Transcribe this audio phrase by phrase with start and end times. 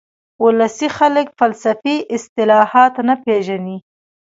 [0.43, 3.77] ولسي خلک فلسفي اصطلاحات نه پېژني